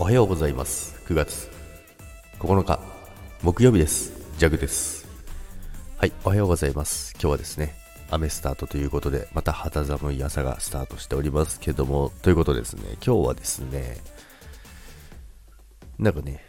[0.00, 0.98] おはようございます。
[1.08, 1.50] 9月
[2.38, 2.80] 9日
[3.42, 4.14] 木曜日です。
[4.38, 5.06] ジャグです。
[5.98, 7.12] はいおはようございます。
[7.16, 7.74] 今日はですね
[8.10, 13.98] 雨スタートということでまた肌寒い朝がスタートしておりますけどもということですね今日はですね
[15.98, 16.42] なんかね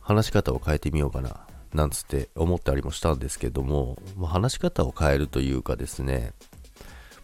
[0.00, 6.32] 話し方を変えてみようかななんつって思ったりもしたんですけども、まあ、話し方を変えるというかですね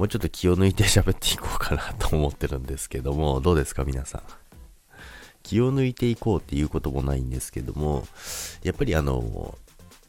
[0.00, 4.22] もうちょっと気を抜いて 喋っていこうかなと思ってるんですけども、どうですか皆さん？
[5.42, 8.06] 気を抜いていこうっていうこともないんですけども、
[8.62, 9.58] やっぱりあの、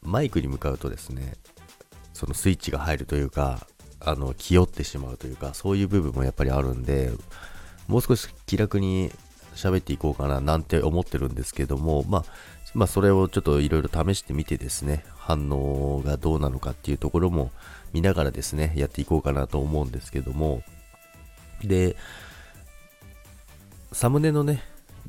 [0.00, 1.34] マイクに向かうとですね、
[2.14, 3.66] そのスイッチが入るというか、
[3.98, 7.10] あの、気負ってしまうというか、そういう部分もやっぱりあるんで、
[7.88, 9.10] もう少し気楽に
[9.56, 12.24] 喋っていこうかななんて思ってるんですけども、まあ、
[12.74, 17.50] まあ、それをちょっといろいろ試してみてですね、反応がどうなのかっていうところも
[17.92, 20.62] 見ながらですね、やっていこうかなと思うんですけども、
[21.62, 21.96] で、
[23.92, 24.62] サムネのね、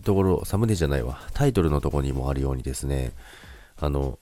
[0.03, 3.11] ところ、サムネじゃないわ、タイトルのところにもあるようにですね、
[3.79, 4.17] あの、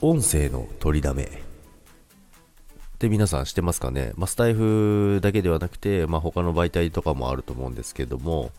[0.00, 1.24] 音声の取りだめ。
[1.24, 8.50] って皆さんしてますかね、まあ、スタイフだけではなくて、まあ、他の媒体とかもあると思うんですけども、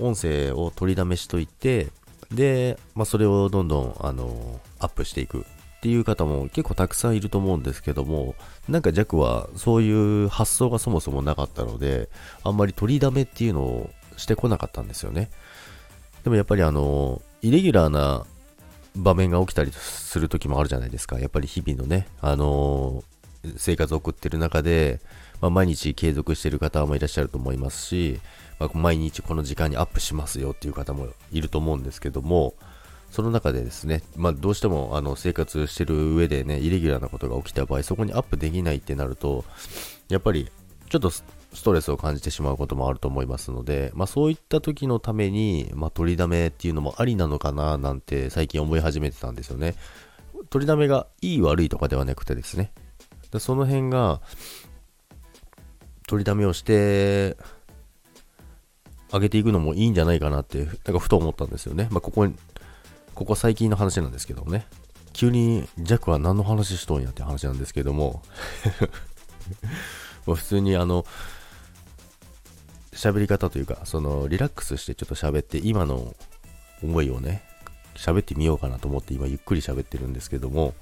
[0.00, 1.88] 音声を取りだめしといて、
[2.30, 5.42] で、まあ、それをどんどん、あのアップしていくっ
[5.80, 8.34] ていう方も結構たくさんいると思うんですけども、
[8.68, 12.08] なんか弱はそういう発想がそもそもなかったので、
[12.44, 15.30] あんまり取りだめっていうのをしてこなかったんですよね。
[16.22, 18.26] でもやっぱりあの、イレギュラーな
[18.94, 21.18] 場面が起きたりする時もあるじゃないですか。
[21.18, 23.02] やっぱり日々のね、あの
[23.56, 25.00] 生活を送ってる中で、
[25.40, 28.20] まあ、毎日継続してる方もいらっしゃると思いますし、
[28.74, 32.54] 毎日この時間にアップしますよっていう方もいると思うんですけども、
[33.10, 39.44] その中でですね、まあ、どうしてもあの生活してる上でね、イレギュラーなことが起きた場合、そこにアップできないってなると、
[40.08, 40.50] やっぱり
[40.88, 41.24] ちょっとス
[41.64, 49.74] トレスを感じてしまうこともあると思いますので、まあ、そういった時のために、まあ、取りだめっていうのもありなのかななんて最近思い始めてたんですよね。
[50.50, 52.72] 取りだめがいい悪いとかではなくてですね。
[53.38, 54.20] その辺が、
[56.08, 57.36] 取りだめをして
[59.12, 61.88] 上げていくのもいいんじゃないかなって、なんかふと思ったんですよね。
[61.90, 62.34] まあ、ここに、
[63.14, 64.66] ここ最近の話なんですけどもね。
[65.12, 68.22] 急にジャックは何の話しとんやって話なんですけども
[70.24, 71.04] 普通にあの、
[72.92, 76.14] 喋り方というか、そのリラックスしてちょっと喋って、今の
[76.82, 77.42] 思いをね、
[77.96, 80.74] 喋ってみようかなと思って今ゆっくり喋ってるんですけども、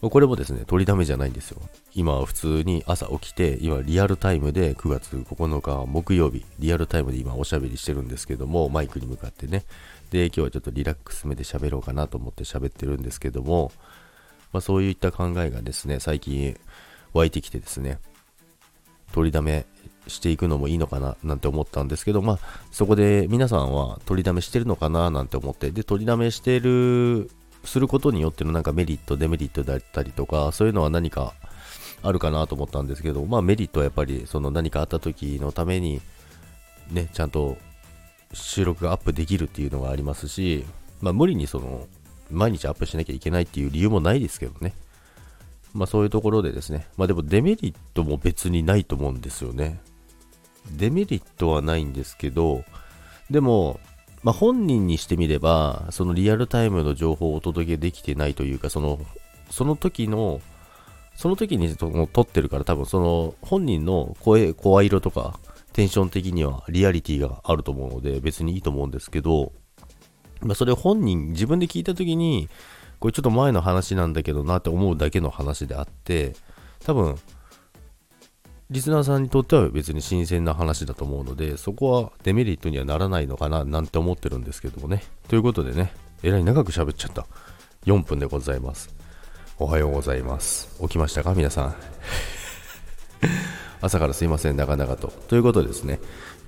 [0.00, 1.60] これもですね、取りだめじゃないんですよ。
[1.94, 9.64] 今は普通に朝起きて、今リアルタイムで9月9日木曜日、リアルタイムで今おしゃべりしてるんですけども、マイクに向かってね。
[10.10, 13.72] で、今日はちょっとリラックス目で喋ろうかなと思って喋ってるんですけども、
[14.52, 16.56] まあ、そういった考えがですね、最近
[17.12, 17.98] 湧いてきてですね、
[19.12, 19.64] 取りだめ
[20.06, 22.38] していくのもいいのかななんて思ったんですけど、まあ、
[22.70, 27.30] そこで皆さんは取りだめしてるのかななんて思って、で、取りだめしてる
[27.64, 31.34] することによってのなんかメリット、デメリットだったりとか、そういうのは何か
[32.02, 36.00] あるかなと思ったんですけど、まあメリットはやっぱりその何かあった時のために、
[36.90, 37.56] ね、ちゃんと
[38.32, 40.64] 収録がアップできるっていうのがありますし、
[41.00, 41.86] まあ無理にその、
[42.30, 44.74] 毎日アップしなきゃいけないっていう理由もないですけどね。
[45.72, 46.86] まあそういうところでですね。
[46.96, 49.80] まあでもデメリットも別にないと思うんですよね。
[50.70, 52.64] デメリットはないんですけど、
[53.30, 53.80] でも、
[54.24, 58.98] まあ、本人にしてみれば、そのリアルタイムの情報をお届けできてないというか、その、
[59.50, 60.40] その時の、
[61.14, 65.38] その時に撮ってるから多分その本人の声、声色とか
[65.72, 69.52] テンション的にはリアリティがあると思うので別にいいと思うんですけど、
[70.40, 72.48] まあ、それ本人自分で聞いた時に
[72.98, 76.34] これちょっと前の話なんだけどなって思うだけの話であって
[76.84, 77.16] 多分
[78.70, 85.02] リスナーさんにとっては別に新鮮な話だと思うので、そこはデメリットにはならないのかななんて思ってるんですけどもね。
[85.28, 85.92] ということでね、
[86.22, 87.26] えらい長く喋っちゃった。
[87.84, 88.94] 4分でございます。
[89.58, 90.80] おはようございます。
[90.80, 91.34] 起きましたか？
[91.34, 91.74] 皆さん。
[93.82, 95.08] 朝からすいません、長々と。
[95.28, 96.00] ということでですね、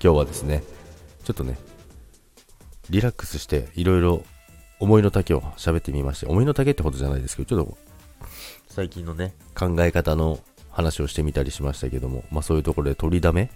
[0.03, 0.63] 今日はですね、
[1.23, 1.59] ちょっとね、
[2.89, 4.23] リラックスしていろいろ
[4.79, 7.77] 思いの丈を喋ってみまして、思いの丈ってことじゃないですけど、ちょっと
[8.67, 10.39] 最近のね、考え方の
[10.77, 13.49] 話をしてみたりしましたけども、まあそういうところで取りだめ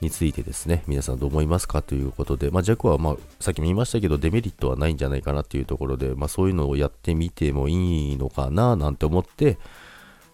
[0.00, 9.56] についてですね、皆さんどう思いますかということで、まあ弱はまあさっきも言いましたけどデメリットはないんじゃないかなっていうところで、まあそういうのをやってみてもいいのかななんて思って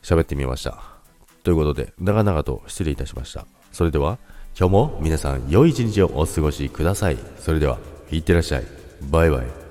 [0.02, 0.82] 喋ってみました。
[1.42, 3.46] ということで、長々と失礼いたしました。
[3.70, 4.18] それでは、
[4.58, 7.18] 今日も皆さん良い一日をお過ごしください。
[7.38, 7.78] それでは、
[8.10, 8.64] いってらっしゃい。
[9.10, 9.63] バイバイ。